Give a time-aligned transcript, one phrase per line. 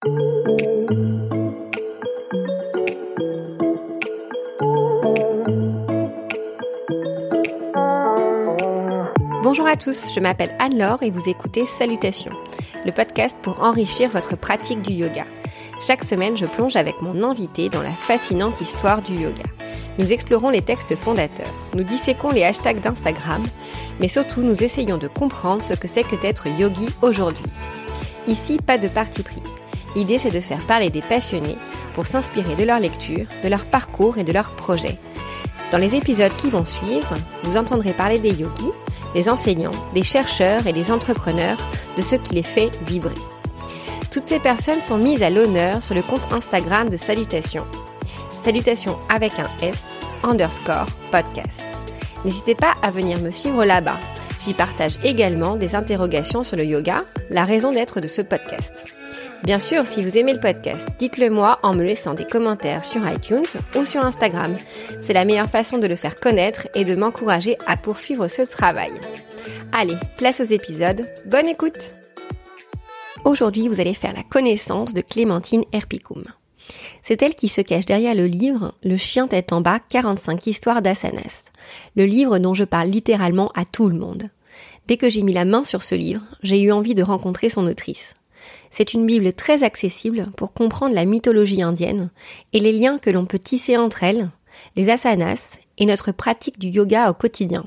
[0.00, 0.14] Bonjour
[9.66, 12.30] à tous, je m'appelle Anne-Laure et vous écoutez Salutations,
[12.86, 15.24] le podcast pour enrichir votre pratique du yoga.
[15.80, 19.42] Chaque semaine, je plonge avec mon invité dans la fascinante histoire du yoga.
[19.98, 23.42] Nous explorons les textes fondateurs, nous disséquons les hashtags d'Instagram,
[23.98, 27.46] mais surtout nous essayons de comprendre ce que c'est que d'être yogi aujourd'hui.
[28.28, 29.42] Ici, pas de parti pris.
[29.98, 31.58] L'idée, c'est de faire parler des passionnés
[31.94, 34.96] pour s'inspirer de leur lecture, de leur parcours et de leurs projets.
[35.72, 37.12] Dans les épisodes qui vont suivre,
[37.42, 38.70] vous entendrez parler des yogis,
[39.16, 41.56] des enseignants, des chercheurs et des entrepreneurs,
[41.96, 43.16] de ce qui les fait vibrer.
[44.12, 47.66] Toutes ces personnes sont mises à l'honneur sur le compte Instagram de Salutations.
[48.40, 49.82] Salutations avec un S,
[50.22, 51.66] underscore podcast.
[52.24, 53.98] N'hésitez pas à venir me suivre là-bas.
[54.44, 58.84] J'y partage également des interrogations sur le yoga, la raison d'être de ce podcast.
[59.44, 63.08] Bien sûr, si vous aimez le podcast, dites-le moi en me laissant des commentaires sur
[63.08, 64.56] iTunes ou sur Instagram.
[65.00, 68.90] C'est la meilleure façon de le faire connaître et de m'encourager à poursuivre ce travail.
[69.72, 71.06] Allez, place aux épisodes.
[71.24, 71.94] Bonne écoute
[73.24, 76.24] Aujourd'hui, vous allez faire la connaissance de Clémentine Herpicum.
[77.02, 80.82] C'est elle qui se cache derrière le livre Le chien tête en bas 45 histoires
[80.82, 81.44] d'asanas.
[81.96, 84.30] Le livre dont je parle littéralement à tout le monde.
[84.86, 87.66] Dès que j'ai mis la main sur ce livre, j'ai eu envie de rencontrer son
[87.66, 88.14] autrice.
[88.70, 92.10] C'est une Bible très accessible pour comprendre la mythologie indienne
[92.52, 94.30] et les liens que l'on peut tisser entre elles,
[94.76, 97.66] les asanas et notre pratique du yoga au quotidien.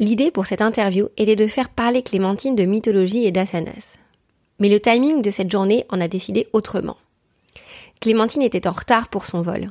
[0.00, 3.96] L'idée pour cette interview était de faire parler Clémentine de mythologie et d'asanas.
[4.58, 6.96] Mais le timing de cette journée en a décidé autrement.
[8.00, 9.70] Clémentine était en retard pour son vol,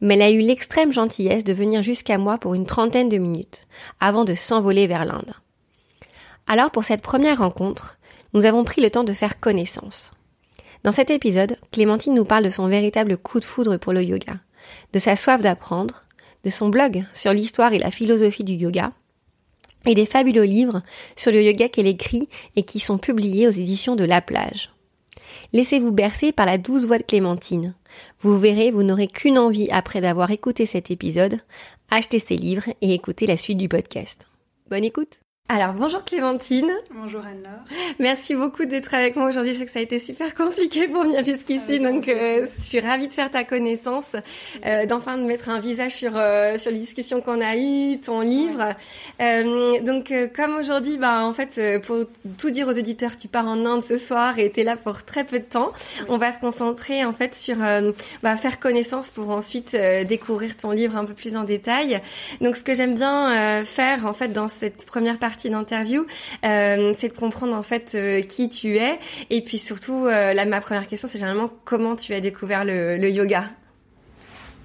[0.00, 3.66] mais elle a eu l'extrême gentillesse de venir jusqu'à moi pour une trentaine de minutes,
[4.00, 5.32] avant de s'envoler vers l'Inde.
[6.46, 7.96] Alors pour cette première rencontre,
[8.32, 10.12] nous avons pris le temps de faire connaissance.
[10.82, 14.36] Dans cet épisode, Clémentine nous parle de son véritable coup de foudre pour le yoga,
[14.92, 16.02] de sa soif d'apprendre,
[16.44, 18.90] de son blog sur l'histoire et la philosophie du yoga,
[19.86, 20.82] et des fabuleux livres
[21.16, 24.70] sur le yoga qu'elle écrit et qui sont publiés aux éditions de La Plage.
[25.52, 27.74] Laissez-vous bercer par la douce voix de Clémentine.
[28.20, 31.40] Vous verrez, vous n'aurez qu'une envie après d'avoir écouté cet épisode,
[31.90, 34.28] acheter ses livres et écouter la suite du podcast.
[34.68, 36.70] Bonne écoute alors bonjour Clémentine.
[36.94, 37.64] Bonjour Anne-Laure.
[37.98, 39.52] Merci beaucoup d'être avec moi aujourd'hui.
[39.52, 42.78] Je sais que ça a été super compliqué pour venir jusqu'ici, donc euh, je suis
[42.78, 44.12] ravie de faire ta connaissance,
[44.64, 48.20] euh, d'enfin de mettre un visage sur euh, sur les discussions qu'on a eues, ton
[48.20, 48.76] livre.
[49.20, 51.96] Euh, donc comme aujourd'hui, bah en fait pour
[52.38, 55.02] tout dire aux auditeurs, tu pars en Inde ce soir et tu es là pour
[55.02, 55.72] très peu de temps.
[56.08, 57.56] On va se concentrer en fait sur
[58.22, 62.00] bah, faire connaissance pour ensuite découvrir ton livre un peu plus en détail.
[62.40, 66.06] Donc ce que j'aime bien faire en fait dans cette première partie d'interview,
[66.44, 68.98] euh, c'est de comprendre en fait euh, qui tu es.
[69.30, 73.08] Et puis surtout euh, là ma première question c'est généralement comment tu as découvert le,
[73.08, 73.44] yoga?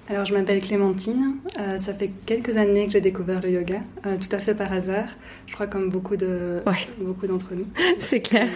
[0.07, 1.37] Alors je m'appelle Clémentine,
[1.79, 5.07] ça fait quelques années que j'ai découvert le yoga, tout à fait par hasard,
[5.47, 6.61] je crois comme beaucoup de
[6.99, 7.65] beaucoup d'entre nous.
[7.99, 8.47] c'est clair.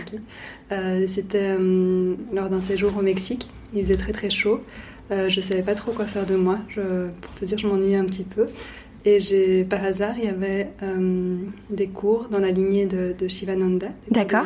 [1.08, 1.58] C'était
[2.32, 4.62] lors d'un séjour au Mexique, il faisait très très chaud,
[5.10, 8.06] je savais pas trop quoi faire de moi, je, pour te dire je m'ennuyais un
[8.06, 8.46] petit peu
[9.06, 11.38] et j'ai, par hasard, il y avait euh,
[11.70, 13.88] des cours dans la lignée de, Shivananda.
[14.12, 14.46] D'accord.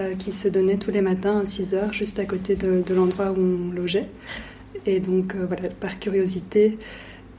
[0.00, 3.32] Euh, qui se donnaient tous les matins à 6 heures, juste à côté de, l'endroit
[3.32, 4.06] où on logeait.
[4.86, 6.78] Et donc, euh, voilà, par curiosité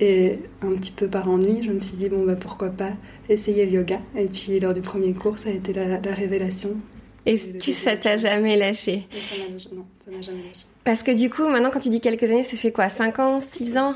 [0.01, 2.91] et un petit peu par ennui, je me suis dit, bon, bah, pourquoi pas
[3.27, 3.99] essayer le yoga.
[4.17, 6.77] Et puis, lors du premier cours, ça a été la, révélation.
[7.25, 9.07] Est-ce que ça t'a jamais lâché?
[9.73, 10.65] Non, ça m'a jamais lâché.
[10.83, 13.39] Parce que du coup, maintenant, quand tu dis quelques années, ça fait quoi 5 ans
[13.39, 13.93] 6 ans?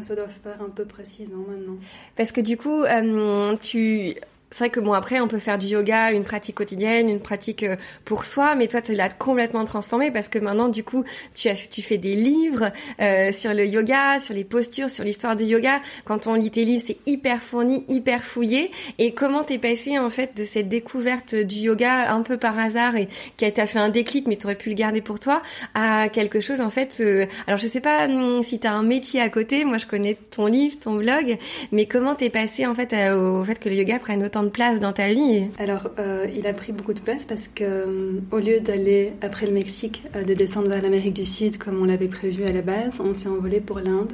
[0.00, 1.76] Ça, doit faire un peu près 6 ans maintenant.
[2.16, 4.14] Parce que du coup, euh, tu
[4.50, 7.64] c'est vrai que bon après on peut faire du yoga une pratique quotidienne une pratique
[7.64, 11.48] euh, pour soi mais toi tu l'as complètement transformé parce que maintenant du coup tu
[11.48, 12.70] as tu fais des livres
[13.00, 15.80] euh, sur le yoga sur les postures sur l'histoire du yoga.
[16.04, 18.70] Quand on lit tes livres c'est hyper fourni hyper fouillé.
[18.98, 22.96] Et comment t'es passé en fait de cette découverte du yoga un peu par hasard
[22.96, 25.42] et qui t'a fait un déclic mais tu aurais pu le garder pour toi
[25.74, 28.82] à quelque chose en fait euh, alors je sais pas hum, si tu as un
[28.82, 29.64] métier à côté.
[29.64, 31.36] Moi je connais ton livre ton blog
[31.72, 34.80] mais comment t'es passé en fait au fait que le yoga prenne autant de place
[34.80, 38.38] dans ta vie Alors, euh, il a pris beaucoup de place parce que euh, au
[38.38, 42.08] lieu d'aller après le Mexique, euh, de descendre vers l'Amérique du Sud comme on l'avait
[42.08, 44.12] prévu à la base, on s'est envolé pour l'Inde.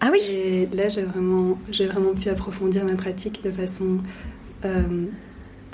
[0.00, 3.98] Ah oui Et là, j'ai vraiment, j'ai vraiment pu approfondir ma pratique de façon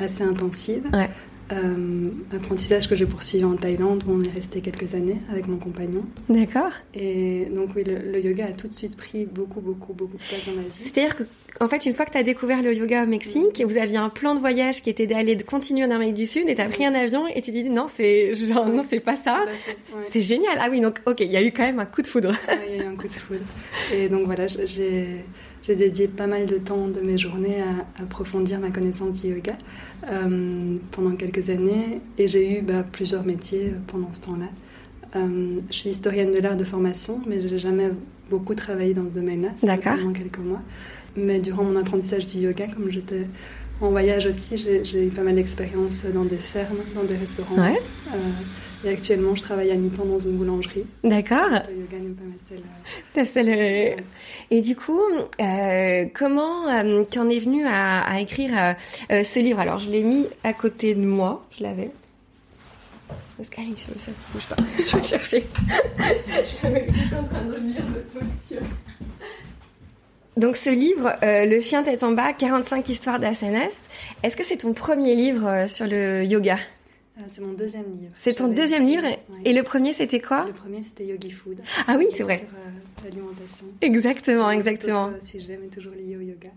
[0.01, 0.83] assez intensive.
[0.93, 1.09] Ouais.
[1.53, 5.57] Euh, apprentissage que j'ai poursuivi en Thaïlande où on est resté quelques années avec mon
[5.57, 6.05] compagnon.
[6.29, 6.71] D'accord.
[6.95, 10.47] Et donc oui, le, yoga a tout de suite pris beaucoup, beaucoup, beaucoup de place
[10.47, 10.69] dans ma vie.
[10.71, 11.25] C'est-à-dire que
[11.63, 14.09] en fait, une fois que tu as découvert le yoga au Mexique, vous aviez un
[14.09, 16.69] plan de voyage qui était d'aller de continuer en Amérique du Sud et tu as
[16.69, 19.45] pris un avion et tu dis non, c'est genre non, c'est pas ça.
[20.11, 20.59] C'est génial.
[20.59, 22.33] Ah oui, donc OK, il y a eu quand même un coup de foudre.
[22.67, 23.45] il y a eu un coup de foudre.
[23.93, 25.07] Et donc voilà, j'ai
[25.63, 29.53] j'ai dédié pas mal de temps de mes journées à, approfondir ma connaissance du yoga
[30.09, 34.47] euh, pendant quelques années et j'ai eu bah, plusieurs métiers pendant ce temps-là.
[35.17, 37.91] Euh, je suis historienne de l'art de formation, mais je n'ai jamais
[38.31, 39.51] beaucoup travaillé dans ce domaine-là.
[39.63, 39.97] D'accord.
[39.97, 40.63] seulement quelques mois.
[41.17, 43.27] Mais durant mon apprentissage du yoga, comme j'étais
[43.81, 47.57] en voyage aussi, j'ai eu pas mal d'expérience dans des fermes, dans des restaurants.
[47.57, 47.81] Ouais.
[48.13, 48.19] Euh,
[48.85, 50.85] et actuellement, je travaille à mi-temps dans une boulangerie.
[51.05, 51.49] D'accord.
[51.51, 53.49] Le yoga n'est pas ma seule.
[53.49, 53.97] Euh,
[54.51, 55.01] Et du coup,
[55.41, 58.75] euh, comment euh, tu en es venu à, à écrire
[59.11, 59.61] euh, ce livre?
[59.61, 61.45] Alors, je l'ai mis à côté de moi.
[61.59, 61.91] Je l'avais.
[63.37, 64.57] Parce qu'elle ça ne bouge pas.
[64.87, 65.47] Je vais le chercher.
[65.99, 66.87] je l'avais
[67.19, 68.61] en train de lire notre posture.
[70.37, 73.73] Donc ce livre, euh, Le chien tête en bas, 45 histoires d'Asanas,
[74.23, 76.57] est-ce que c'est ton premier livre euh, sur le yoga?
[77.29, 78.13] C'est mon deuxième livre.
[78.21, 79.05] C'est ton deuxième livre
[79.45, 80.47] Et le premier, c'était quoi?
[80.47, 81.59] Le premier, c'était Yogi Food.
[81.87, 82.39] Ah oui, c'est vrai.
[82.39, 83.67] Sur euh, l'alimentation.
[83.83, 85.11] Exactement, exactement.
[85.21, 86.49] C'est sujet, mais toujours lié au yoga.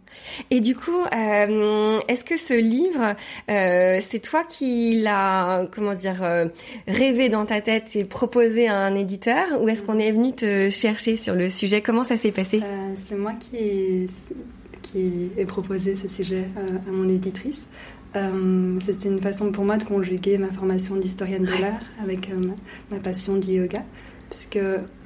[0.51, 3.15] Et du coup, euh, est-ce que ce livre,
[3.49, 6.47] euh, c'est toi qui l'as, comment dire, euh,
[6.87, 10.69] rêvé dans ta tête et proposé à un éditeur Ou est-ce qu'on est venu te
[10.69, 11.81] chercher sur le sujet?
[11.81, 12.61] Comment ça s'est passé?
[12.63, 14.07] Euh, C'est moi qui
[14.81, 17.65] qui ai proposé ce sujet à mon éditrice.
[18.15, 22.51] Euh, C'était une façon pour moi de conjuguer ma formation d'historienne de l'art avec euh,
[22.91, 23.83] ma, passion du yoga,
[24.29, 24.59] puisque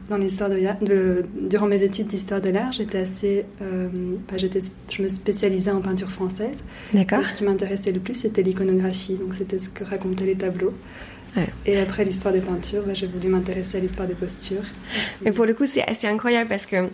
[0.09, 3.87] dans l'histoire de, de, durant mes études d'histoire de l'art, j'étais assez, euh,
[4.35, 4.59] j'étais,
[4.89, 6.63] je me spécialisais en peinture française.
[6.93, 7.25] D'accord.
[7.25, 10.73] Ce qui m'intéressait le plus, c'était l'iconographie, donc c'était ce que racontaient les tableaux.
[11.35, 11.47] Ouais.
[11.65, 14.63] Et après l'histoire des peintures, bah, j'ai voulu m'intéresser à l'histoire des postures.
[15.25, 16.87] Et pour le coup, c'est assez incroyable parce que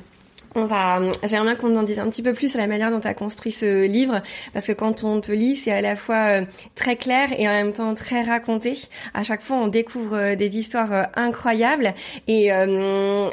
[0.56, 3.00] on va, j'aimerais bien qu'on en dise un petit peu plus sur la manière dont
[3.00, 4.22] tu as construit ce livre,
[4.54, 6.46] parce que quand on te lit, c'est à la fois euh,
[6.76, 8.78] très clair et en même temps très raconté.
[9.14, 11.94] À chaque fois, on découvre euh, des histoires incroyables
[12.28, 13.30] et euh,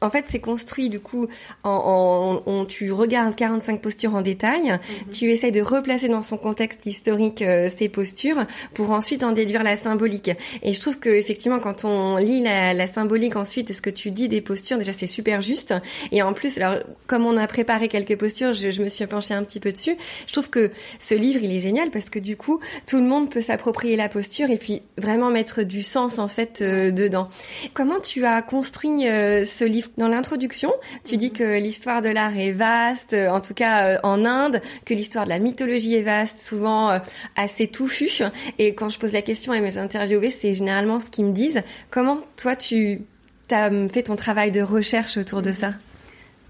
[0.00, 1.26] en fait, c'est construit du coup
[1.64, 5.12] en, en, en, tu regardes 45 postures en détail, mm -hmm.
[5.12, 9.62] tu essayes de replacer dans son contexte historique euh, ces postures pour ensuite en déduire
[9.62, 10.30] la symbolique.
[10.62, 14.10] Et je trouve que effectivement, quand on lit la, la symbolique ensuite ce que tu
[14.10, 15.74] dis des postures, déjà c'est super juste.
[16.12, 16.76] Et en plus, alors
[17.06, 19.96] comme on a préparé quelques postures, je, je me suis penchée un petit peu dessus.
[20.26, 23.30] Je trouve que ce livre il est génial parce que du coup, tout le monde
[23.30, 27.28] peut s'approprier la posture et puis vraiment mettre du sens en fait euh, dedans.
[27.74, 30.72] Comment tu as construit euh, ce livre dans l'introduction,
[31.04, 34.94] tu dis que l'histoire de l'art est vaste, en tout cas euh, en Inde, que
[34.94, 36.98] l'histoire de la mythologie est vaste, souvent euh,
[37.36, 38.22] assez touffue.
[38.58, 41.62] Et quand je pose la question à mes interviewés, c'est généralement ce qu'ils me disent.
[41.90, 43.02] Comment toi tu
[43.50, 45.74] as fait ton travail de recherche autour de ça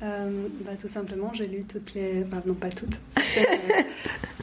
[0.02, 3.84] euh, bah, tout simplement, j'ai lu toutes les, non pas toutes, certains,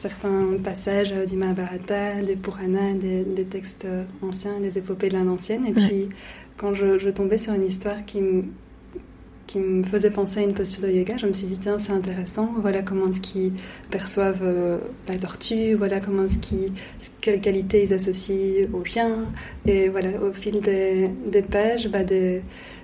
[0.00, 3.84] certains passages du Mahabharata, des Puranas, des, des, textes
[4.22, 5.66] anciens, des épopées de l'Inde ancienne.
[5.66, 6.08] Et puis, ouais.
[6.56, 8.44] quand je, je, tombais sur une histoire qui me
[9.48, 11.16] qui me faisait penser à une posture de yoga.
[11.16, 12.54] Je me suis dit, tiens, c'est intéressant.
[12.60, 13.52] Voilà comment est-ce qu'ils
[13.90, 14.78] perçoivent euh,
[15.08, 15.74] la tortue.
[15.74, 16.72] Voilà comment est-ce qu'ils,
[17.20, 19.26] quelles qualités ils associent au chien.
[19.66, 22.04] Et voilà, au fil des, pages, bah,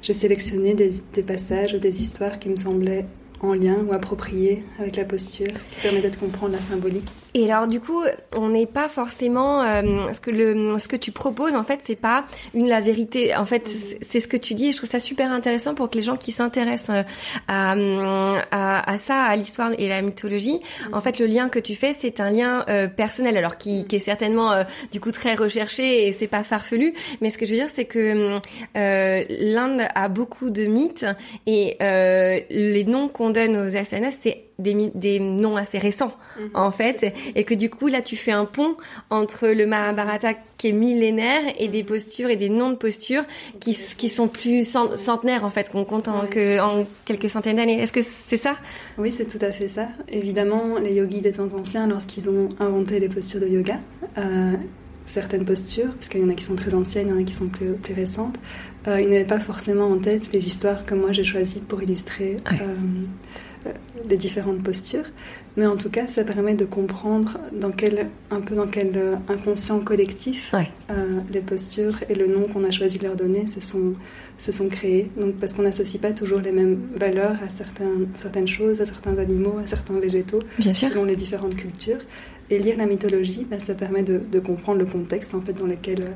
[0.02, 3.04] j'ai sélectionné des passages ou des histoires qui me semblaient
[3.40, 7.08] en lien ou appropriés avec la posture, qui permettaient de comprendre la symbolique.
[7.36, 8.00] Et alors du coup,
[8.36, 11.96] on n'est pas forcément euh, ce que le ce que tu proposes en fait, c'est
[11.96, 13.34] pas une la vérité.
[13.34, 13.66] En fait,
[14.02, 14.68] c'est ce que tu dis.
[14.68, 17.04] Et je trouve ça super intéressant pour que les gens qui s'intéressent
[17.48, 20.60] à, à, à ça, à l'histoire et la mythologie,
[20.92, 23.96] en fait, le lien que tu fais, c'est un lien euh, personnel, alors qui, qui
[23.96, 24.62] est certainement euh,
[24.92, 26.94] du coup très recherché et c'est pas farfelu.
[27.20, 28.38] Mais ce que je veux dire, c'est que
[28.74, 31.06] l'Inde a beaucoup de mythes
[31.48, 36.50] et les noms qu'on donne aux asanas, c'est des, des noms assez récents mm -hmm.
[36.54, 37.14] en fait.
[37.34, 38.76] Et que du coup là tu fais un pont
[39.10, 43.24] entre le Mahabharata qui est millénaire et des postures et des noms de postures
[43.60, 44.62] qui, qui sont plus
[44.96, 47.78] centenaires en fait qu'on compte en, que, en quelques centaines d'années.
[47.82, 48.54] Est-ce que c'est ça?
[48.98, 49.86] Oui c'est tout à fait ça.
[50.08, 53.78] Évidemment les yogis des temps anciens lorsqu'ils ont inventé les postures de yoga
[54.18, 54.54] euh,
[55.06, 57.24] certaines postures, parce qu'il y en a qui sont très anciennes, il y en a
[57.24, 58.36] qui sont plus, plus récentes,
[58.88, 62.38] euh, ils n'avaient pas forcément en tête les histoires que moi j'ai choisies pour illustrer
[62.50, 62.58] ouais.
[62.60, 63.70] euh,
[64.08, 65.06] les différentes postures.
[65.56, 69.78] Mais en tout cas, ça permet de comprendre dans quel, un peu dans quel inconscient
[69.78, 70.68] collectif ouais.
[70.90, 73.92] euh, les postures et le nom qu'on a choisi de leur donner se sont,
[74.36, 75.08] se sont créés.
[75.16, 77.48] Donc, parce qu'on n'associe pas toujours les mêmes valeurs à
[78.16, 82.00] certaines choses, à certains animaux, à certains végétaux, Bien selon les différentes cultures.
[82.50, 85.66] Et lire la mythologie, bah, ça permet de, de, comprendre le contexte en fait, dans
[85.66, 86.12] lequel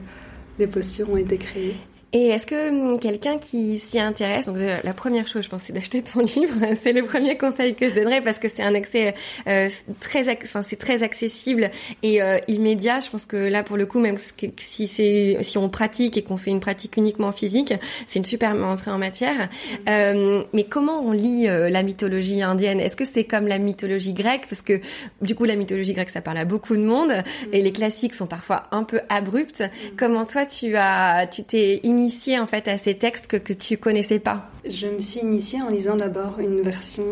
[0.59, 1.77] les postures ont été créées.
[2.15, 5.65] Et est-ce que hum, quelqu'un qui s'y intéresse, donc euh, la première chose, je pense,
[5.65, 6.57] c'est d'acheter ton livre.
[6.81, 9.15] C'est le premier conseil que je donnerais parce que c'est un accès
[9.47, 9.69] euh,
[10.01, 11.71] très, enfin, c'est très accessible
[12.03, 13.01] et euh, immédiat.
[13.01, 14.17] Je pense que là, pour le coup, même
[14.59, 17.75] si c'est, si on pratique et qu'on fait une pratique uniquement physique,
[18.07, 19.51] c'est une super entrée en matière.
[19.89, 22.81] Euh, mais comment on lit la mythologie indienne?
[22.81, 24.47] Est-ce que c'est comme la mythologie grecque?
[24.49, 24.81] Parce que
[25.21, 27.13] du coup, la mythologie grecque, ça parle à beaucoup de monde
[27.53, 29.63] et les classiques sont parfois un peu abruptes.
[29.99, 33.77] Comment toi, tu as, tu t'es initié en fait à ces textes que, que tu
[33.77, 37.05] connaissais pas Je me suis initiée en lisant d'abord une version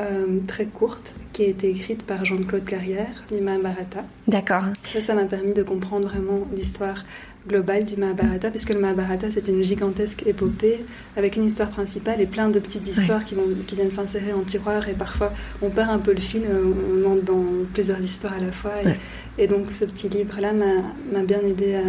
[0.00, 4.04] euh, très courte qui a été écrite par Jean-Claude Carrière du Mahabharata.
[4.28, 4.64] D'accord.
[4.92, 7.04] Ça, ça m'a permis de comprendre vraiment l'histoire
[7.48, 10.84] globale du Mahabharata, puisque le Mahabharata c'est une gigantesque épopée
[11.16, 14.42] avec une histoire principale et plein de petites histoires qui, vont, qui viennent s'insérer en
[14.42, 18.40] tiroir et parfois on perd un peu le fil, on monte dans plusieurs histoires à
[18.40, 18.74] la fois.
[18.84, 21.82] Et, et donc ce petit livre-là m'a bien aidé à,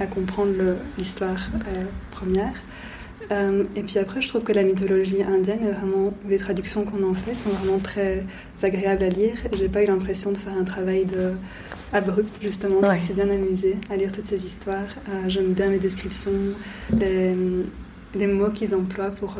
[0.00, 2.54] à comprendre l'histoire euh, première.
[3.32, 7.02] Euh, et puis après, je trouve que la mythologie indienne, est vraiment, les traductions qu'on
[7.08, 8.24] en fait sont vraiment très
[8.62, 9.36] agréables à lire.
[9.58, 11.32] J'ai pas eu l'impression de faire un travail de
[11.92, 12.80] abrupt, justement.
[12.82, 14.94] Je me suis bien amusée à lire toutes ces histoires.
[15.08, 16.54] Euh, j'aime bien les descriptions,
[16.92, 17.34] les,
[18.14, 19.36] les mots qu'ils emploient pour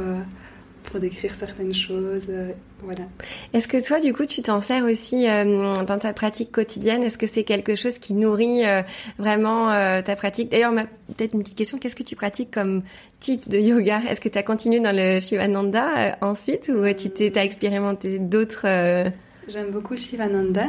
[0.86, 2.26] pour décrire certaines choses.
[2.28, 2.52] Euh,
[2.82, 3.04] voilà.
[3.52, 7.02] Est-ce que toi, du coup, tu t'en sers aussi euh, dans ta pratique quotidienne?
[7.02, 8.82] Est-ce que c'est quelque chose qui nourrit euh,
[9.18, 9.66] vraiment
[10.02, 10.50] ta pratique?
[10.50, 10.72] D'ailleurs,
[11.16, 12.82] peut-être une petite question, qu'est-ce que tu pratiques comme
[13.20, 14.00] type de yoga?
[14.08, 18.66] Est-ce que tu as continué dans le Shivananda ensuite ou tu t'es, as expérimenté d'autres
[19.48, 20.66] J'aime beaucoup le Shivananda,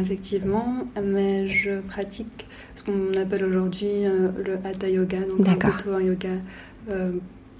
[0.00, 6.30] effectivement, mais je pratique ce qu'on appelle aujourd'hui le Hatha Yoga, donc plutôt un yoga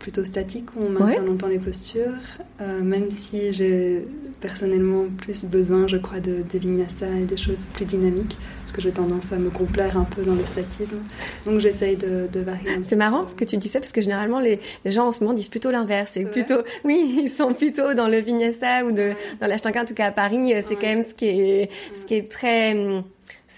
[0.03, 2.13] plutôt statique où on maintient longtemps les postures,
[2.61, 4.05] euh, même si j'ai
[4.41, 8.83] personnellement plus besoin, je crois, de, de vinyasa et des choses plus dynamiques, parce que
[8.83, 10.99] j'ai tendance à me complaire un peu dans le statisme.
[11.47, 12.69] Donc j'essaye de, de, varier.
[12.83, 15.35] C'est marrant que tu dis ça, parce que généralement les, les gens en ce moment
[15.35, 16.11] disent plutôt l'inverse.
[16.15, 19.95] C'est plutôt, oui, ils sont plutôt dans le vinyasa ou de, dans l'ashtanga, en tout
[19.95, 23.05] cas à Paris, c'est quand même ce qui est, ce qui est très hum,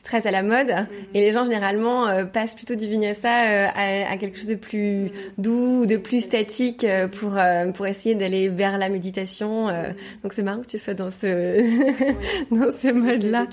[0.05, 0.87] très à la mode mhm.
[1.15, 5.05] et les gens généralement euh, passent plutôt du vinyasa euh, à, quelque chose de plus
[5.05, 5.11] mhm.
[5.39, 7.39] doux, de plus statique euh, pour
[7.75, 9.69] pour essayer d'aller vers la méditation.
[9.69, 9.95] Mhm.
[10.23, 11.65] donc c'est marrant que tu sois dans ce
[12.55, 13.47] dans ce mode-là.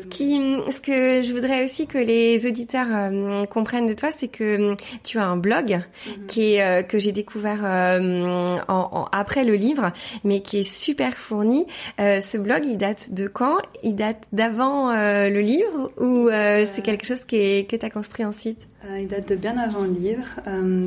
[0.00, 0.40] Ce, qui,
[0.70, 4.74] ce que je voudrais aussi que les auditeurs euh, comprennent de toi, c'est que euh,
[5.04, 6.26] tu as un blog mhm.
[6.26, 9.92] qui est, euh, que j'ai découvert en, en, après le livre,
[10.24, 11.66] mais qui est super fourni.
[11.98, 13.58] ce blog, il date de quand?
[13.82, 18.24] Il date d'avant le livre ou c'est quelque chose qui est, que tu as construit
[18.24, 18.66] ensuite?
[18.98, 20.24] Il date de bien avant le livre.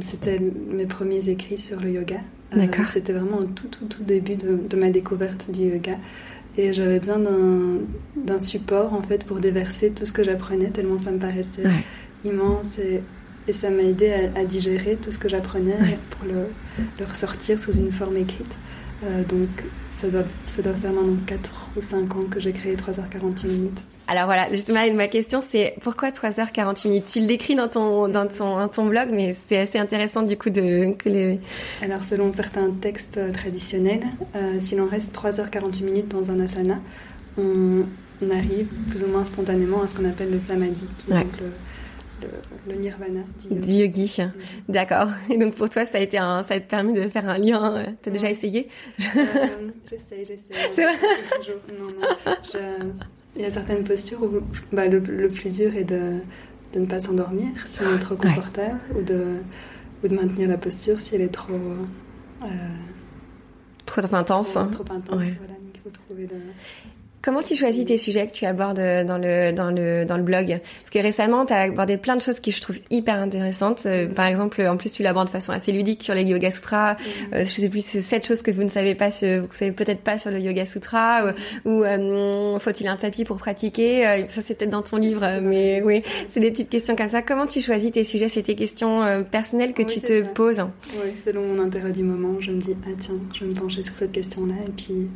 [0.01, 2.19] C'était mes premiers écrits sur le yoga.
[2.91, 5.97] C'était vraiment au tout, tout, tout début de, de ma découverte du yoga.
[6.57, 7.19] Et j'avais besoin
[8.15, 11.63] d'un support en fait pour déverser tout ce que j'apprenais, tellement ça me paraissait
[12.23, 12.77] immense.
[12.79, 13.01] Et,
[13.47, 16.45] et ça m'a aidé à, digérer tout ce que j'apprenais pour le,
[16.99, 18.55] le, ressortir sous une forme écrite.
[19.03, 19.49] Euh, donc
[19.89, 23.83] ça doit, ça doit faire maintenant 4 ou 5 ans que j'ai créé 3h48 minutes.
[24.07, 27.05] Alors voilà, justement, ma question c'est pourquoi 3h48 minutes?
[27.11, 30.49] Tu l'écris dans ton, dans, ton, dans ton blog, mais c'est assez intéressant du coup
[30.49, 31.39] de que les...
[31.81, 34.03] Alors selon certains textes traditionnels,
[34.35, 36.79] euh, si l'on reste 3h48 minutes dans un asana,
[37.37, 37.83] on,
[38.31, 41.27] arrive plus ou moins spontanément à ce qu'on appelle le samadhi, qui est donc
[42.67, 43.19] le, nirvana
[43.49, 44.17] du yogi.
[44.69, 45.09] D'accord.
[45.29, 47.75] Et donc pour toi, ça a été un, ça t'a permis de faire un lien.
[47.75, 48.69] Euh, t'as déjà essayé?
[49.01, 50.37] Euh, J'essaye, j'essaye.
[50.73, 50.93] C'est vrai?
[51.77, 52.33] Non, non.
[52.53, 52.59] Je,
[53.35, 56.19] il y a certaines postures où bah, le, plus dur est de,
[56.73, 59.37] de ne pas s'endormir si on est trop confortable ou, de,
[60.03, 61.53] ou de maintenir la posture si elle est trop.
[62.43, 62.47] Euh,
[63.85, 64.53] trop intense.
[64.53, 65.53] Trop, trop intense, voilà.
[65.61, 66.37] Donc il faut trouver le.
[67.23, 70.23] Comment tu choisis tes sujets que tu abordes euh, dans le dans le dans le
[70.23, 70.59] blog?
[70.81, 73.83] Parce que récemment, tu as abordé plein de choses qui je trouve hyper intéressantes.
[73.85, 76.97] Euh, par exemple, en plus tu l'abordes de façon assez ludique sur les Yoga Sutras.
[77.33, 80.01] Euh, je sais plus, c'est sept choses que vous ne savez pas, vous savez peut-être
[80.01, 84.25] pas sur le Yoga Sutra, ou, ou faut-il un tapis pour pratiquer?
[84.27, 86.03] Ça c'est peut-être dans ton livre, mais oui,
[86.33, 87.21] c'est des petites questions comme ça.
[87.21, 88.27] Comment tu choisis tes sujets?
[88.27, 90.65] C'est tes questions personnelles que tu te poses.
[91.01, 93.81] Oui, selon mon intérêt du moment, je me dis ah tiens, je vais me pencher
[93.81, 95.07] sur cette question-là et puis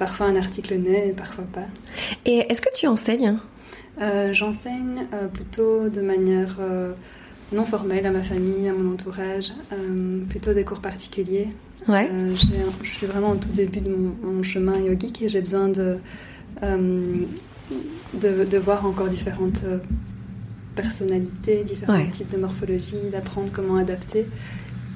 [0.00, 1.66] Parfois un article naît parfois pas.
[2.24, 3.36] Et est-ce que tu enseignes?
[4.00, 6.94] Euh, J'enseigne euh, plutôt de manière euh,
[7.52, 9.52] non formelle à ma famille, à mon entourage,
[10.30, 11.48] plutôt des cours particuliers.
[11.86, 12.08] Ouais.
[12.34, 15.98] je suis vraiment au tout début de mon, chemin yogique et j'ai besoin de,
[18.14, 19.64] de, voir encore différentes
[20.76, 24.24] personnalités, différents types de morphologie, d'apprendre comment adapter.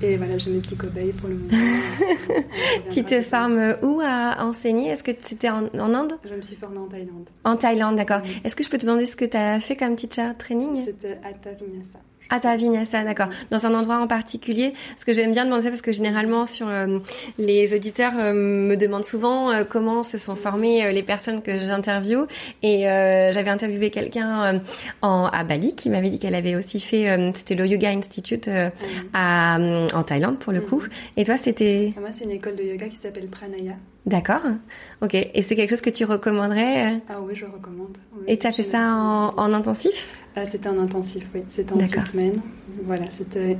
[0.03, 1.51] Et voilà, j'ai mes petits cobayes pour le moment.
[2.91, 4.89] tu te formes où à enseigner?
[4.91, 6.15] Est-ce que c'était en, en, Inde?
[6.25, 7.29] Je me suis formée en Thaïlande.
[7.45, 8.21] En Thaïlande, d'accord.
[8.45, 10.85] Est-ce que je peux te demander ce que tu as fait comme teacher training?
[10.85, 12.01] C'était Hatha Vinyasa.
[12.31, 13.29] Ah, t'as à Vinyasa, d'accord.
[13.51, 16.69] Dans un endroit en particulier Parce que j'aime bien demander ça parce que généralement sur
[16.69, 16.99] euh,
[17.39, 22.27] les auditeurs euh, me demandent souvent euh, comment se sont formées les personnes que j'interviewe
[22.63, 24.63] et j'avais interviewé quelqu'un
[25.03, 28.49] en à Bali qui m'avait dit qu'elle avait aussi fait c'était le Yoga Institute
[29.13, 30.83] à, en Thaïlande pour le coup.
[31.17, 33.75] Et toi, c'était Moi, c'est une école de yoga qui s'appelle Pranaya.
[34.07, 34.43] D'accord.
[35.01, 35.15] Ok.
[35.15, 37.97] Et c'est quelque chose que tu recommanderais Ah oui, je recommande.
[38.27, 40.09] et tu as fait ça en, en intensif?
[40.37, 41.43] Ah, C'était en intensif, oui.
[41.49, 42.41] C'était en six semaines.
[42.85, 43.57] Voilà, c'était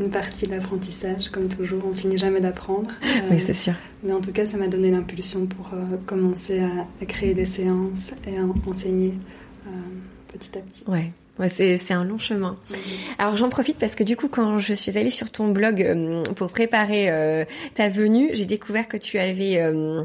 [0.00, 1.82] une partie de l'apprentissage, comme toujours.
[1.86, 2.90] On finit jamais d'apprendre.
[3.30, 3.74] oui, c'est sûr.
[4.02, 8.12] Mais en tout cas, ça m'a donné l'impulsion pour euh, commencer à, créer des séances
[8.26, 9.14] et à enseigner
[9.66, 9.70] euh,
[10.32, 10.84] petit à petit.
[10.88, 11.12] Ouais.
[11.48, 12.56] C'est un long chemin.
[12.70, 12.76] Mhm.
[13.18, 16.22] Alors j'en profite parce que du coup quand je suis allée sur ton blog euh,
[16.34, 20.02] pour préparer ta venue, j'ai découvert que tu avais euh,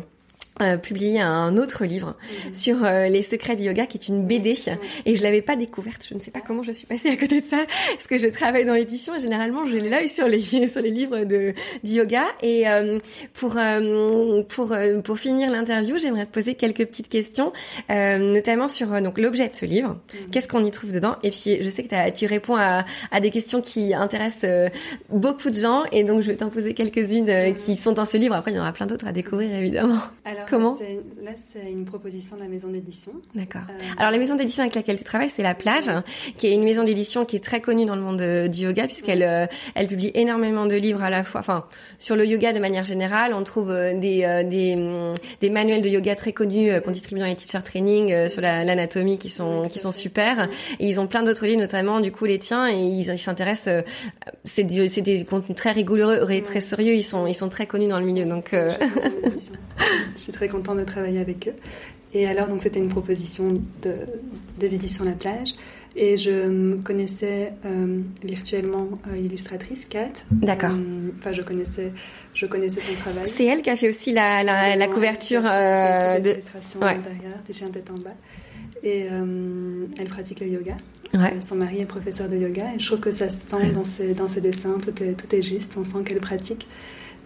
[0.81, 2.53] publié un autre livre mhm.
[2.53, 4.55] sur euh, les secrets du yoga qui est une BD
[5.05, 6.05] et je l'avais pas découverte.
[6.09, 8.27] Je ne sais pas comment je suis passée à côté de ça parce que je
[8.27, 9.15] travaille dans l'édition.
[9.15, 12.23] Et généralement j'ai l'œil sur les sur les livres de du yoga.
[12.41, 12.99] Et euh,
[13.33, 13.57] pour
[14.49, 17.53] pour pour finir l'interview j'aimerais te poser quelques petites questions
[17.89, 19.89] notamment sur donc l'objet de ce livre.
[20.13, 20.31] Mhm.
[20.31, 21.15] qu'est-ce qu'on y trouve dedans?
[21.23, 24.71] Et puis je sais que tu réponds à, à des questions qui intéressent
[25.09, 25.83] beaucoup de gens.
[25.91, 27.55] Et donc je vais t'en poser quelques-unes mhm.
[27.55, 28.35] qui sont dans ce livre.
[28.35, 29.99] Après il y en aura plein d'autres à découvrir évidemment.
[30.25, 30.77] Alors, Comment
[31.21, 33.11] Là, c'est une proposition de la maison d'édition.
[33.35, 33.61] D'accord.
[33.69, 35.91] Euh, Alors, la maison d'édition avec laquelle tu travailles, c'est La Plage,
[36.37, 38.85] qui est une maison d'édition qui est très connue dans le monde euh, du yoga,
[38.85, 41.41] puisqu'elle euh, elle publie énormément de livres à la fois.
[41.41, 41.65] Enfin,
[41.97, 46.15] sur le yoga de manière générale, on trouve des, des, mm, des manuels de yoga
[46.15, 50.49] très connus qu'on distribue dans les teacher training sur l'anatomie qui sont qui sont super.
[50.79, 53.83] Et ils ont plein d'autres livres, notamment du coup les tiens, et ils s'intéressent.
[54.45, 56.93] C'est c'est des contenus très rigoureux et très sérieux.
[56.93, 58.25] Ils sont ils sont très connus dans le milieu.
[58.25, 61.57] Donc, je suis très content de travailler avec eux.
[62.13, 63.93] Et alors, donc, c'était une proposition de,
[64.57, 65.51] des éditions La Plage.
[65.97, 70.13] Et je connaissais euh, virtuellement euh, l'illustratrice Kat.
[70.31, 70.71] D'accord.
[70.71, 71.91] Euh, enfin, je connaissais,
[72.33, 73.29] je connaissais son travail.
[73.35, 77.69] C'est elle qui a fait aussi la, la, la couverture de l'illustration l'intérieur, du chien
[77.69, 78.15] tête en bas.
[78.81, 79.07] Et
[79.99, 80.77] elle pratique le yoga.
[81.13, 81.33] Ouais.
[81.45, 82.65] Son mari est professeur de yoga.
[82.75, 84.77] Et je trouve que ça se sent dans ses, dans ses dessins.
[84.81, 85.75] Tout est, tout est juste.
[85.77, 86.65] On sent qu'elle pratique.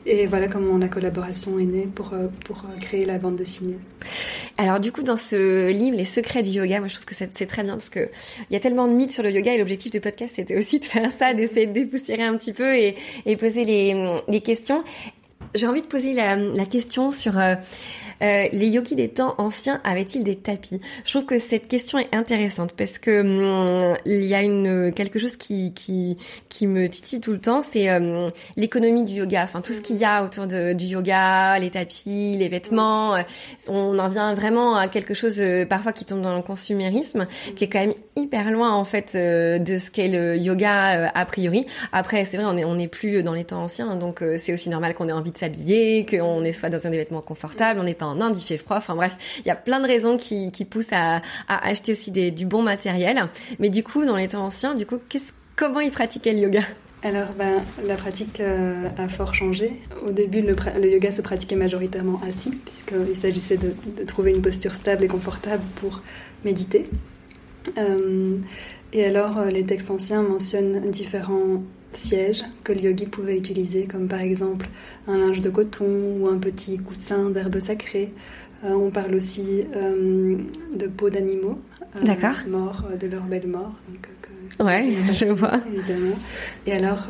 [0.06, 3.78] Et voilà comment la collaboration est née pour, euh, pour euh, créer la bande dessinée.
[4.58, 7.46] Alors du coup, dans ce livre, Les secrets du yoga, moi je trouve que c'est
[7.46, 8.10] très bien parce que
[8.50, 10.80] il y a tellement de mythes sur le yoga et l'objectif du podcast c'était aussi
[10.80, 14.84] de faire ça, d'essayer de dépoussiérer un petit peu et, et poser les, les questions.
[15.56, 17.56] J'ai envie de poser la, la question sur euh,
[18.22, 20.80] euh, les yogis des temps anciens avaient-ils des tapis?
[21.06, 25.20] Je trouve que cette question est intéressante parce que hum, il y a une quelque
[25.20, 26.18] chose qui qui
[26.50, 29.98] qui me titille tout le temps, c'est hum, l'économie du yoga, enfin tout ce qu'il
[29.98, 33.16] y a autour de, du yoga, les tapis, les vêtements.
[33.16, 33.22] Euh,
[33.68, 37.64] on en vient vraiment à quelque chose euh, parfois qui tombe dans le consumérisme, qui
[37.64, 41.66] est quand même hyper loin en fait de ce qu'est le yoga a priori.
[41.92, 44.70] Après, c'est vrai, on est on n'est plus dans les temps anciens, donc c'est aussi
[44.70, 47.94] normal qu'on ait envie de s'habiller, qu'on soit dans un des vêtements confortables, on n'est
[48.04, 48.78] en Inde, il fait froid.
[48.78, 52.62] Enfin bref, il y a plein de raisons qui, poussent à, acheter aussi du bon
[52.62, 53.28] matériel.
[53.60, 54.98] Mais du coup, dans les temps anciens, du coup,
[55.56, 56.62] comment ils pratiquaient le yoga?
[57.06, 59.74] Alors, ben, la pratique euh, a fort changé.
[60.08, 60.56] Au début, le,
[60.90, 63.74] yoga se pratiquait majoritairement assis, puisqu'il s'agissait de,
[64.06, 66.02] trouver une posture stable et confortable pour
[66.46, 66.90] méditer.
[67.78, 68.38] Euh,
[68.94, 71.62] et alors, euh, les textes anciens mentionnent différents
[71.98, 74.68] sièges que le yogi pouvait utiliser, comme par exemple
[75.08, 78.12] un linge de coton ou un petit coussin d'herbe sacrée.
[78.64, 80.38] Euh, on parle aussi euh,
[80.74, 81.60] de peaux d'animaux
[81.98, 82.16] euh,
[82.48, 83.74] morts, de leur belle mort.
[83.90, 84.08] Donc,
[84.66, 85.60] ouais, je vois.
[85.74, 86.16] Évidemment.
[86.66, 87.10] Et alors,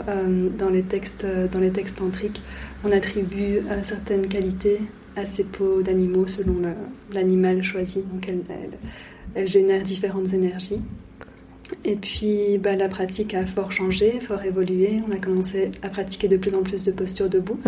[0.58, 2.42] dans, les textes, dans les textes tantriques,
[2.84, 4.80] on attribue certaines qualités
[5.16, 6.56] à ces peaux d'animaux selon
[7.12, 8.02] l'animal choisi.
[8.02, 8.42] Donc, elles,
[9.36, 10.82] elles génèrent différentes énergies.
[11.86, 15.02] Et puis bah, la pratique a fort changé, fort évolué.
[15.08, 17.60] On a commencé à pratiquer de plus en plus de postures debout,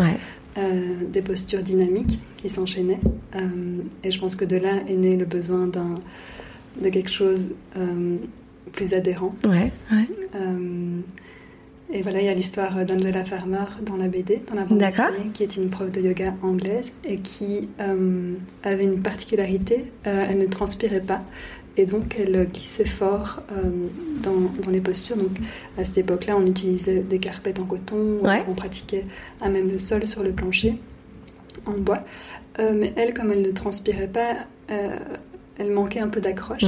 [0.57, 2.99] euh, des postures dynamiques qui s'enchaînaient.
[3.35, 3.39] Euh,
[4.03, 8.17] et je pense que de là est né le besoin de quelque chose euh,
[8.71, 9.35] plus adhérent.
[9.43, 9.71] Ouais,
[11.93, 15.29] et voilà, il y a l'histoire d'Angela Farmer dans la BD, dans la bande dessinée,
[15.35, 17.69] qui est une prof de yoga anglaise et qui
[18.63, 21.23] avait une particularité, elle ne transpirait pas
[21.77, 23.69] et donc elle glissait fort euh,
[24.23, 25.17] dans, les postures.
[25.17, 25.37] Donc
[25.77, 29.05] à cette époque-là, on utilisait des carpettes en coton, on pratiquait
[29.41, 30.75] à même le sol sur le plancher
[31.65, 32.03] en bois.
[32.59, 34.35] Euh, mais elle, comme elle ne transpirait pas,
[34.71, 34.95] euh,
[35.57, 36.63] elle manquait un peu d'accroche.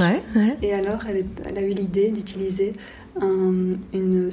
[0.62, 1.24] Et alors, elle,
[1.56, 2.74] a eu l'idée d'utiliser
[3.20, 4.30] une, une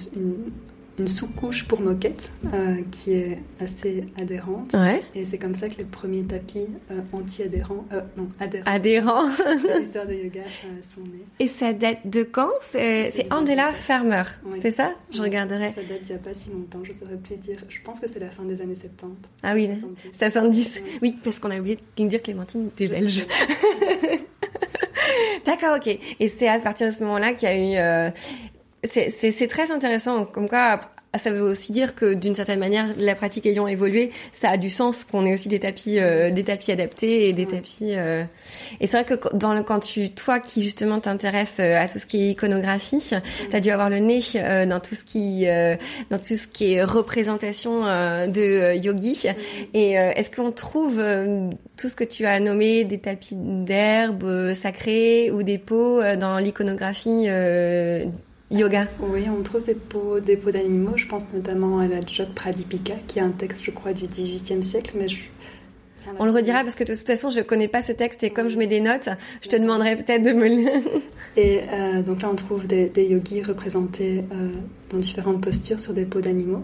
[1.05, 4.73] sous-couche pour moquette euh, qui est assez adhérente.
[4.73, 5.01] Ouais.
[5.13, 9.25] Et c'est comme ça que les premiers tapis euh, anti-adhérents, euh, non, adhérents, Adhérent.
[9.27, 11.25] de yoga euh, sont nés.
[11.39, 12.49] Et ça date de quand?
[12.61, 13.75] C'est Angela 2017.
[13.75, 14.59] Farmer, Oui.
[14.61, 14.93] c'est ça?
[15.11, 15.71] Je Ouais, regarderai.
[15.73, 17.57] Ça date d'il n'y a pas si longtemps, je saurais plus dire.
[17.67, 19.15] Je pense que c'est la fin des années 70.
[19.43, 20.17] Ah oui, 70.
[20.17, 20.75] 70.
[20.77, 20.83] Ouais.
[21.01, 23.25] Oui, parce qu'on a oublié de dire Clémentine était belge.
[25.45, 25.87] D'accord, ok.
[26.19, 28.11] Et c'est à partir de ce moment-là qu'il y a eu...
[28.91, 30.79] c'est- très intéressant, comme quoi
[31.17, 34.69] ça veut aussi dire que d'une certaine manière, la pratique ayant évolué, ça a du
[34.69, 37.91] sens qu'on ait aussi des tapis, euh, des tapis adaptés et des tapis.
[37.93, 38.25] euh,
[38.81, 41.99] Et c'est vrai que dans le, quand tu, toi qui justement t'intéresses euh, à tout
[41.99, 43.11] ce qui est iconographie,
[43.49, 45.77] t'as dû avoir le nez euh, dans tout ce qui, euh,
[46.09, 49.23] dans tout ce qui est représentation euh, de yogi.
[49.73, 54.53] Et euh, est-ce qu'on trouve euh, tout ce que tu as nommé, des tapis d'herbe
[54.53, 58.03] sacrés ou des pots euh, dans l'iconographie euh,
[58.57, 60.93] yoga Oui, on trouve des peaux, des peaux d'animaux.
[60.95, 64.63] Je pense notamment à la Jog Pradipika, qui est un texte, je crois, du XVIIIe
[64.63, 65.25] siècle, mais je...
[66.19, 68.47] On le redira parce que de toute façon, je connais pas ce texte et comme
[68.47, 69.09] je mets des notes,
[69.41, 71.01] je te demanderai peut-être de me le...
[71.37, 74.49] Et euh, donc là, on trouve des, des yogis représentés euh,
[74.91, 76.63] dans différentes postures sur des peaux d'animaux.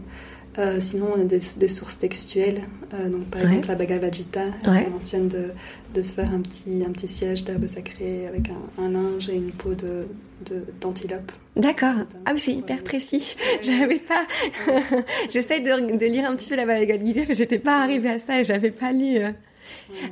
[0.57, 2.63] Euh, sinon, on a des, des sources textuelles.
[2.93, 3.47] Euh, donc, par Ouais.
[3.47, 4.83] exemple, la Bhagavad Gita Ouais.
[4.85, 5.51] elle mentionne de,
[5.93, 9.35] de se faire un petit, un petit siège d'herbe sacrée avec un, un linge et
[9.35, 10.07] une peau de,
[10.45, 11.31] de- d'antilope.
[11.55, 11.95] D'accord.
[12.25, 13.35] Ah oui, c'est hyper précis.
[13.61, 14.25] J'avais pas.
[15.29, 18.19] J'essaie de, de lire un petit peu la Bhagavad Gita, mais j'étais pas arrivée à
[18.19, 19.17] ça et j'avais pas lu.
[19.19, 19.31] euh.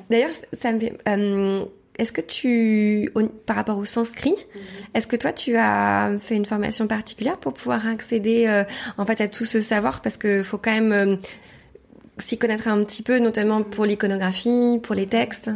[0.09, 0.93] D'ailleurs, ça me fait.
[1.07, 1.59] euh,
[1.99, 4.61] est-ce que tu, au- par rapport au sanskrit, Mhm.
[4.95, 8.63] est-ce que toi tu as fait une formation particulière pour pouvoir accéder euh,
[8.97, 10.01] en fait à tout ce savoir?
[10.01, 11.15] Parce que faut quand même euh,
[12.17, 15.51] s'y connaître un petit peu, notamment pour l'iconographie, pour les textes.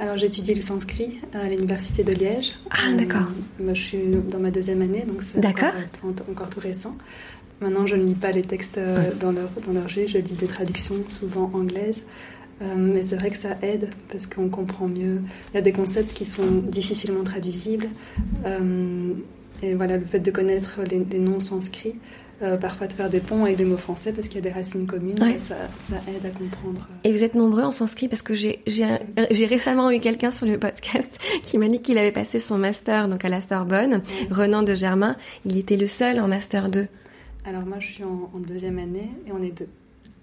[0.00, 2.52] Alors, j'étudie le sanskrit à l'université de Liège.
[2.70, 3.30] Ah, Euh, d'accord.
[3.60, 3.98] moi, je suis
[4.30, 5.70] dans ma deuxième année, donc c'est encore,
[6.04, 6.96] euh, encore tout récent.
[7.60, 10.32] Maintenant, je ne lis pas les textes euh, dans, leur, dans leur jeu, je lis
[10.32, 12.02] des traductions, souvent anglaises.
[12.62, 15.20] Euh, mais c'est vrai que ça aide parce qu'on comprend mieux.
[15.52, 17.88] Il y a des concepts qui sont difficilement traduisibles.
[18.46, 19.12] Euh,
[19.62, 21.96] et voilà, le fait de connaître les, les noms sanscrits,
[22.42, 24.50] euh, parfois de faire des ponts avec des mots français parce qu'il y a des
[24.54, 25.38] racines communes, Ouais.
[25.38, 25.56] ça,
[25.88, 26.88] ça aide à comprendre.
[27.04, 28.60] Et vous êtes nombreux en sanskrit parce que j'ai
[29.46, 33.24] récemment eu quelqu'un sur le podcast qui m'a dit qu'il avait passé son master donc
[33.24, 35.16] à la Sorbonne, Renan de Germain.
[35.44, 36.86] Il était le seul en master 2.
[37.44, 39.68] Alors moi, je suis en, en deuxième année et on est deux.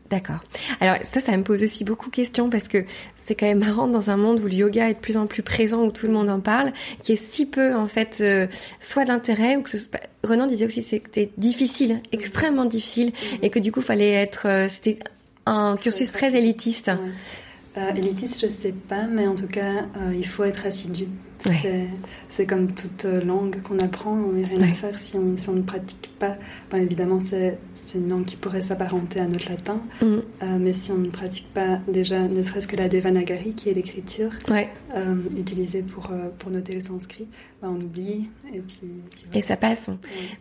[0.10, 0.40] D'accord.
[0.80, 2.86] Alors ça, ça me pose aussi beaucoup de questions parce que
[3.26, 5.44] c'est quand même marrant dans un monde où le yoga est de plus en plus
[5.44, 8.48] présent, où tout le monde en parle, qui est si peu en fait euh,
[8.80, 10.00] soit d'intérêt ou que ce soit...
[10.24, 13.12] Renan disait aussi que c'était difficile, extrêmement difficile,
[13.44, 14.98] et que du coup fallait être, euh, c'était
[15.46, 16.88] un cursus très élitiste.
[16.88, 17.82] Ouais.
[17.84, 21.06] Euh, élitiste, je sais pas, mais en tout cas, il faut être assidu.
[21.46, 21.88] Ouais.
[22.30, 24.70] C'est- comme toute euh, langue qu'on apprend, on n'a rien Ouais.
[24.72, 26.36] à faire si on, si on ne pratique pas.
[26.76, 30.06] Évidemment, c'est c'est une langue qui pourrait s'apparenter à notre latin, Mm.
[30.06, 30.20] euh,
[30.60, 34.32] mais si on ne pratique pas déjà, ne serait-ce que la Devanagari, qui est l'écriture
[34.50, 34.70] Ouais.
[34.96, 37.28] euh, utilisée pour, pour noter le sanskrit,
[37.62, 38.78] bah, on oublie, et puis...
[39.10, 39.38] puis voilà.
[39.38, 39.88] Et ça passe.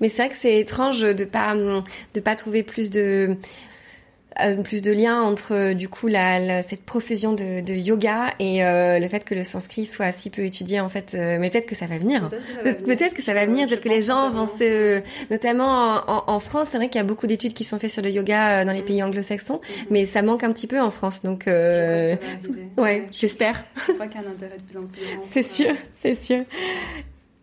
[0.00, 3.36] Mais c'est vrai que c'est étrange de pas de pas trouver plus de
[4.64, 8.64] plus de liens entre euh, du coup la, la- cette profusion de, de yoga et
[8.64, 11.14] euh, le fait que le sanskrit soit si peu étudié en fait.
[11.14, 12.28] euh, mais peut-être que ça va venir.
[12.28, 12.86] Peut-être que ça va venir.
[12.96, 16.38] Peut-être que ça va venir, Je peut-être que les gens vont se, notamment en, en
[16.38, 18.64] France, c'est vrai qu'il y a beaucoup d'études qui sont faites sur le yoga euh,
[18.64, 18.84] dans les Mm.
[18.84, 19.86] pays anglo-saxons, Mhm.
[19.90, 22.48] mais ça manque un petit peu en France, donc Je euh, crois que ça va
[22.54, 22.68] arriver.
[23.02, 23.64] ouais, j'espère.
[23.88, 25.24] Je crois qu'il y a un intérêt de plus en plus grand.
[25.32, 26.44] C'est sûr, euh, c'est sûr.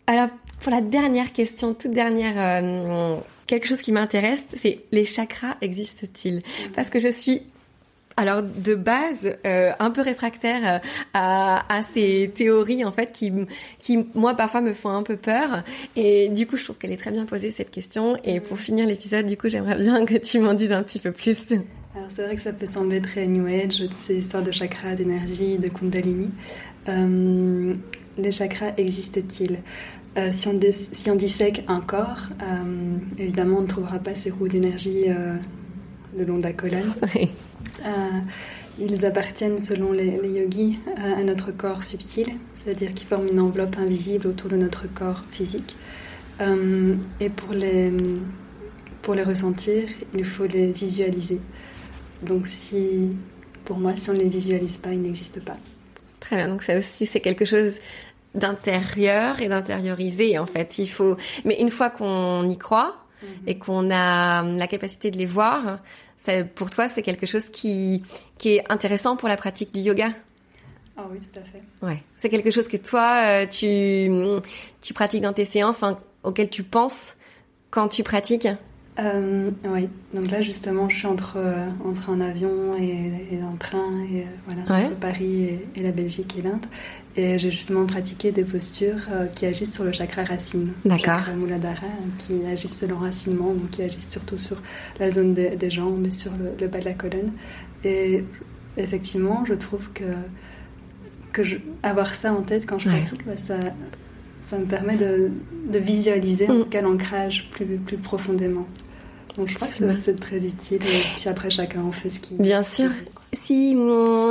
[0.08, 0.30] Alors,
[0.62, 6.41] pour la dernière question, toute dernière, euh, quelque chose qui m'intéresse, c'est les chakras existent-ils?
[6.73, 7.43] Parce que je suis,
[8.17, 10.79] alors de base, euh, un peu réfractaire euh,
[11.13, 13.31] à, à ces théories en fait qui,
[13.79, 15.63] qui moi parfois me font un peu peur.
[15.95, 18.17] Et du coup, je trouve qu'elle est très bien posée cette question.
[18.23, 21.12] Et pour finir l'épisode, du coup, j'aimerais bien que tu m'en dises un petit peu
[21.12, 21.38] plus.
[21.95, 24.95] Alors c'est vrai que ça peut sembler très New Age, toutes ces histoires de chakras,
[24.95, 26.29] d'énergie, de kundalini.
[26.89, 27.73] Euh,
[28.17, 29.60] les chakras existent-ils?
[30.17, 34.15] Euh, si, on dé- si on dissèque un corps, euh, évidemment on ne trouvera pas
[34.15, 35.36] ces roues d'énergie euh,
[36.17, 36.93] le long de la colonne.
[37.86, 37.89] Euh,
[38.80, 43.78] ils appartiennent, selon les, les yogis, à notre corps subtil, c'est-à-dire qu'ils forment une enveloppe
[43.78, 45.75] invisible autour de notre corps physique.
[46.39, 47.91] Et pour les,
[49.01, 51.39] pour les ressentir, il faut les visualiser.
[52.23, 53.10] Donc si,
[53.65, 55.58] pour moi, si on ne les visualise pas, ils n'existent pas.
[56.19, 56.47] Très bien.
[56.47, 57.80] Donc ça aussi, c'est quelque chose
[58.36, 60.78] d'intérieur et d'intériorisé en fait.
[60.78, 62.98] Il faut, mais une fois qu'on y croit
[63.48, 65.80] et qu'on a la capacité de les voir,
[66.17, 68.04] ça, pour toi, c'est quelque chose qui
[68.38, 70.10] qui est intéressant pour la pratique du yoga.
[70.98, 71.62] Ah oui, tout à fait.
[71.82, 72.02] Ouais.
[72.17, 74.10] C'est quelque chose que toi, euh, tu
[74.82, 77.17] tu pratiques dans tes séances, enfin auquel tu penses
[77.69, 78.48] quand tu pratiques?
[78.97, 83.91] Euh, oui, donc là justement, je suis entre, euh, entre un avion et, un train,
[84.10, 86.65] et euh, voilà, entre Paris et, la Belgique et l'Inde.
[87.17, 90.73] Et j'ai justement pratiqué des postures qui agissent sur le chakra racine.
[90.84, 91.21] D'accord.
[91.29, 94.62] Le Muladhara, qui agissent sur l'enracinement, donc qui agissent surtout sur
[94.99, 97.31] la zone des, jambes et sur le, bas de la colonne.
[97.86, 98.25] Et
[98.75, 100.03] effectivement, je trouve que,
[101.31, 101.41] que
[101.84, 103.60] avoir ça en tête quand je pratique, bah, ça,
[104.41, 105.31] ça me permet de,
[105.71, 106.60] de visualiser en mm.
[106.63, 108.67] tout cas l'ancrage plus, plus profondément.
[109.38, 110.82] Donc je crois que c'est très utile.
[110.84, 112.89] Et puis après, chacun en fait ce qu'il Bien sûr.
[113.34, 113.76] Si,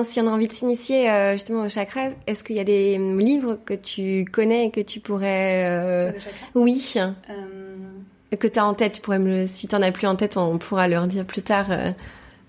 [0.09, 2.97] si on a envie de s'initier euh, justement au chakra, est-ce qu'il y a des
[2.99, 5.67] livres que tu connais et que tu pourrais...
[5.67, 6.07] Euh...
[6.07, 6.95] Sur les chakras Oui.
[6.97, 8.37] Euh...
[8.39, 10.37] Que tu as en tête, tu pourrais me si tu n'en as plus en tête,
[10.37, 11.69] on pourra le redire plus tard.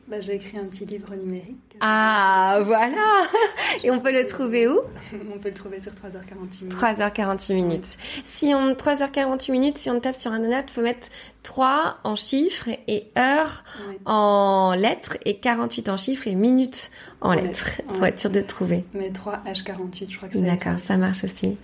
[0.08, 1.64] Bah, J'ai écrit un petit livre numérique.
[1.82, 3.28] Ah, voilà.
[3.84, 4.80] Et on peut le trouver où
[5.34, 6.74] On peut le trouver sur 3h48 minutes.
[6.74, 7.98] 3h48 minutes.
[8.24, 11.08] Si on 3h48 minutes, si on tape sur un note, faut mettre
[11.44, 13.64] 3 en chiffres et heures
[14.06, 16.90] en lettres et 48 en chiffres et minutes
[17.22, 18.84] en, lettres, pour être sûr de trouver.
[18.94, 21.58] Mais 3 H48, je crois que c'est D'accord, ça marche aussi.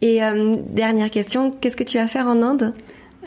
[0.00, 2.74] Et euh, dernière question, qu'est-ce que tu vas faire en Inde?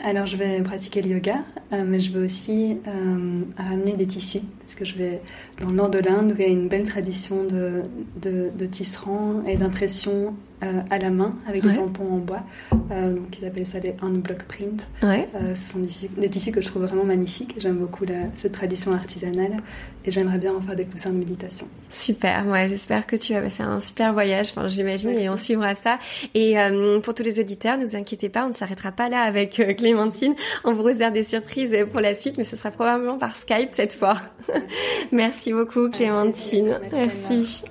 [0.02, 1.36] Alors, je vais pratiquer le yoga,
[1.72, 5.20] euh, mais je vais aussi euh, ramener des tissus, parce que je vais
[5.60, 7.82] dans le nord de l'Inde où il y a une belle tradition de,
[8.22, 12.42] de, de tisserand et d'impression euh, à la main avec des tampons en bois.
[12.90, 14.86] Euh, donc ils appellent ça les unblock print.
[15.02, 15.26] Ouais.
[15.34, 15.78] Euh, ce sont
[16.18, 17.54] des tissus, que je trouve vraiment magnifiques.
[17.56, 18.04] J'aime beaucoup
[18.36, 19.56] cette tradition artisanale
[20.04, 21.66] et j'aimerais bien en faire des coussins de méditation.
[21.90, 22.44] Super.
[22.44, 24.50] Moi, j'espère que tu vas passer un super voyage.
[24.50, 25.98] Enfin, j'imagine et on suivra ça.
[26.34, 26.56] Et
[27.02, 30.34] pour tous les auditeurs, ne vous inquiétez pas, on ne s'arrêtera pas là avec Clémentine.
[30.64, 33.94] On vous réserve des surprises pour la suite, mais ce sera probablement par Skype cette
[33.94, 34.20] fois.
[35.12, 36.80] Merci beaucoup, Clémentine.
[36.92, 37.62] Merci.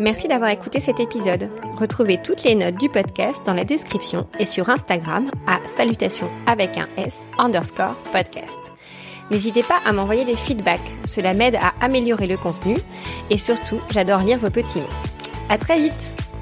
[0.00, 1.50] Merci d'avoir écouté cet épisode.
[1.76, 6.76] Retrouvez toutes les notes du podcast dans la description et sur Instagram à salutation avec
[6.76, 8.58] un S underscore podcast.
[9.30, 12.74] N'hésitez pas à m'envoyer des feedbacks, cela m'aide à améliorer le contenu
[13.30, 14.88] et surtout, j'adore lire vos petits mots.
[15.48, 16.33] À très vite!